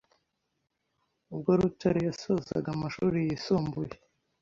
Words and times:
Ubwo 1.33 1.49
Rutare 1.59 1.99
yasozaga 2.09 2.67
amashuri 2.75 3.17
yisumbuye 3.27 3.93